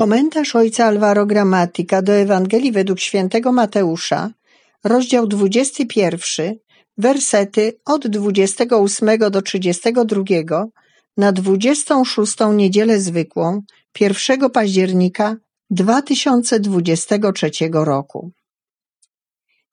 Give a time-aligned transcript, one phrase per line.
[0.00, 4.30] Komentarz ojca Alvaro Gramatika do Ewangelii według świętego Mateusza,
[4.84, 6.54] rozdział 21,
[6.98, 10.22] wersety od 28 do 32
[11.16, 13.62] na 26 niedzielę zwykłą
[14.00, 15.36] 1 października
[15.70, 18.30] 2023 roku.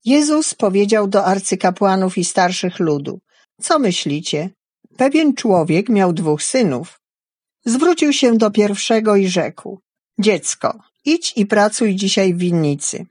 [0.05, 3.20] Jezus powiedział do arcykapłanów i starszych ludu:
[3.62, 4.50] Co myślicie?
[4.98, 7.00] Pewien człowiek miał dwóch synów.
[7.66, 9.86] Zwrócił się do pierwszego i rzekł:
[10.20, 13.05] Dziecko, idź i pracuj dzisiaj w winnicy.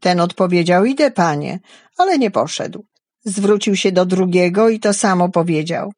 [0.00, 1.60] Ten odpowiedział: Idę, panie,
[1.96, 2.84] ale nie poszedł.
[3.24, 5.92] Zwrócił się do drugiego i to samo powiedział.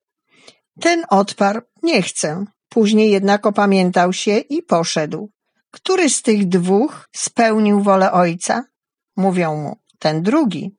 [0.80, 2.44] Ten odparł: Nie chcę.
[2.68, 5.30] Później jednak opamiętał się i poszedł.
[5.70, 8.64] Który z tych dwóch spełnił wolę ojca?
[9.16, 10.76] Mówią mu: Ten drugi.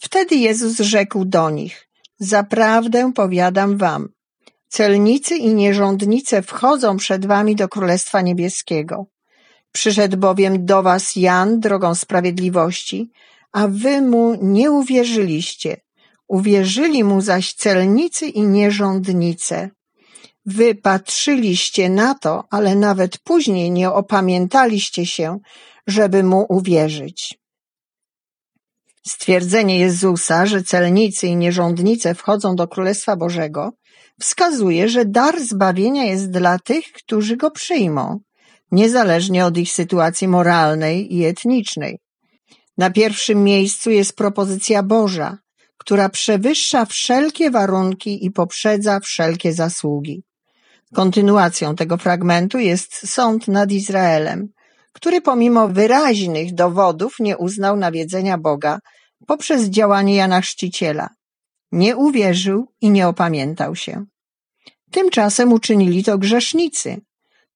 [0.00, 1.88] Wtedy Jezus rzekł do nich:
[2.18, 4.08] Zaprawdę powiadam wam,
[4.68, 9.06] celnicy i nierządnice wchodzą przed wami do Królestwa Niebieskiego.
[9.76, 13.10] Przyszedł bowiem do was Jan drogą sprawiedliwości,
[13.52, 15.76] a wy mu nie uwierzyliście.
[16.28, 19.70] Uwierzyli mu zaś celnicy i nierządnice.
[20.46, 25.38] Wy patrzyliście na to, ale nawet później nie opamiętaliście się,
[25.86, 27.38] żeby mu uwierzyć.
[29.06, 33.72] Stwierdzenie Jezusa, że celnicy i nierządnice wchodzą do Królestwa Bożego,
[34.20, 38.20] wskazuje, że dar zbawienia jest dla tych, którzy go przyjmą
[38.72, 41.98] niezależnie od ich sytuacji moralnej i etnicznej.
[42.78, 45.38] Na pierwszym miejscu jest propozycja Boża,
[45.78, 50.22] która przewyższa wszelkie warunki i poprzedza wszelkie zasługi.
[50.94, 54.48] Kontynuacją tego fragmentu jest sąd nad Izraelem,
[54.92, 58.78] który pomimo wyraźnych dowodów nie uznał nawiedzenia Boga
[59.26, 61.08] poprzez działanie Jana Chrzciciela.
[61.72, 64.04] Nie uwierzył i nie opamiętał się.
[64.90, 67.00] Tymczasem uczynili to grzesznicy,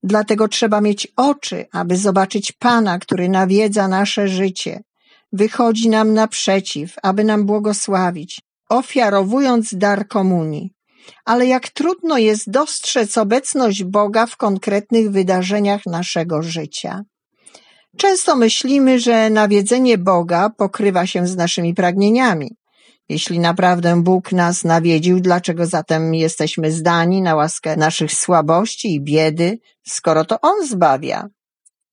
[0.03, 4.81] Dlatego trzeba mieć oczy, aby zobaczyć Pana, który nawiedza nasze życie,
[5.33, 10.71] wychodzi nam naprzeciw, aby nam błogosławić, ofiarowując dar komunii.
[11.25, 17.03] Ale jak trudno jest dostrzec obecność Boga w konkretnych wydarzeniach naszego życia.
[17.97, 22.57] Często myślimy, że nawiedzenie Boga pokrywa się z naszymi pragnieniami.
[23.09, 29.59] Jeśli naprawdę Bóg nas nawiedził, dlaczego zatem jesteśmy zdani na łaskę naszych słabości i biedy,
[29.87, 31.29] skoro to On zbawia?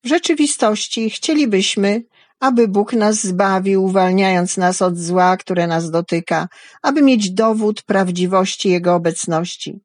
[0.04, 2.02] W rzeczywistości chcielibyśmy,
[2.40, 6.48] aby Bóg nas zbawił, uwalniając nas od zła, które nas dotyka,
[6.82, 9.80] aby mieć dowód prawdziwości Jego obecności.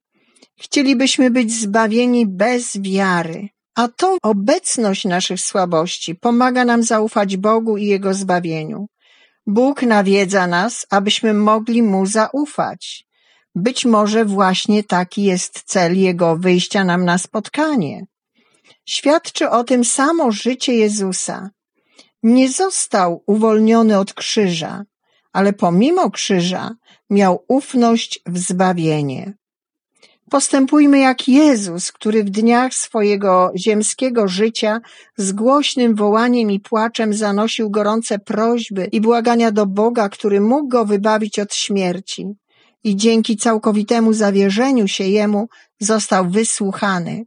[0.59, 7.85] Chcielibyśmy być zbawieni bez wiary, a to obecność naszych słabości pomaga nam zaufać Bogu i
[7.85, 8.87] Jego zbawieniu.
[9.47, 13.05] Bóg nawiedza nas, abyśmy mogli Mu zaufać.
[13.55, 18.05] Być może właśnie taki jest cel Jego wyjścia nam na spotkanie.
[18.85, 21.49] Świadczy o tym samo życie Jezusa.
[22.23, 24.83] Nie został uwolniony od krzyża,
[25.33, 26.75] ale pomimo krzyża
[27.09, 29.33] miał ufność w zbawienie.
[30.31, 34.81] Postępujmy jak Jezus, który w dniach swojego ziemskiego życia
[35.17, 40.85] z głośnym wołaniem i płaczem zanosił gorące prośby i błagania do Boga, który mógł go
[40.85, 42.25] wybawić od śmierci.
[42.83, 45.47] I dzięki całkowitemu zawierzeniu się Jemu
[45.79, 47.25] został wysłuchany.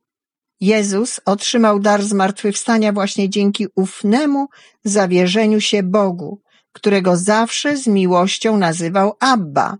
[0.60, 4.46] Jezus otrzymał dar zmartwychwstania właśnie dzięki ufnemu
[4.84, 6.40] zawierzeniu się Bogu,
[6.72, 9.76] którego zawsze z miłością nazywał Abba,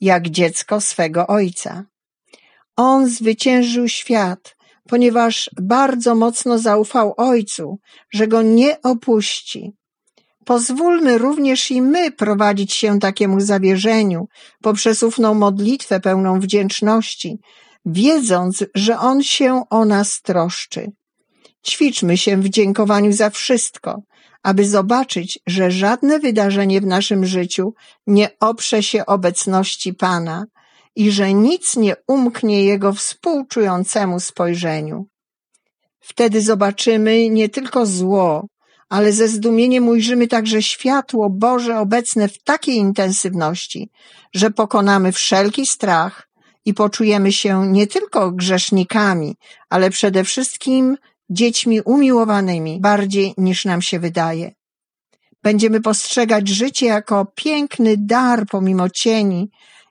[0.00, 1.84] jak dziecko swego Ojca.
[2.80, 4.56] On zwyciężył świat,
[4.88, 7.78] ponieważ bardzo mocno zaufał Ojcu,
[8.10, 9.72] że go nie opuści.
[10.44, 14.28] Pozwólmy również i my prowadzić się takiemu zawierzeniu
[14.62, 17.38] poprzez ufną modlitwę pełną wdzięczności,
[17.86, 20.92] wiedząc, że On się o nas troszczy.
[21.68, 24.02] Ćwiczmy się w dziękowaniu za wszystko,
[24.42, 27.74] aby zobaczyć, że żadne wydarzenie w naszym życiu
[28.06, 30.44] nie oprze się obecności Pana,
[30.96, 35.06] i że nic nie umknie jego współczującemu spojrzeniu.
[36.00, 38.46] Wtedy zobaczymy nie tylko zło,
[38.88, 43.90] ale ze zdumieniem ujrzymy także światło Boże obecne w takiej intensywności,
[44.34, 46.28] że pokonamy wszelki strach
[46.64, 49.36] i poczujemy się nie tylko grzesznikami,
[49.68, 50.96] ale przede wszystkim
[51.30, 54.52] dziećmi umiłowanymi bardziej niż nam się wydaje.
[55.42, 59.50] Będziemy postrzegać życie jako piękny dar pomimo cieni,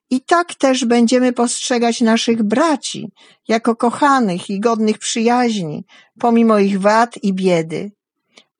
[0.09, 3.11] i tak też będziemy postrzegać naszych braci
[3.47, 5.85] jako kochanych i godnych przyjaźni,
[6.19, 7.91] pomimo ich wad i biedy.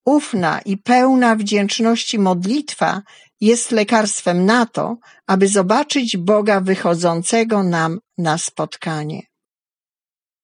[0.05, 3.01] Ufna i pełna wdzięczności modlitwa
[3.41, 4.97] jest lekarstwem na to,
[5.27, 9.21] aby zobaczyć Boga wychodzącego nam na spotkanie.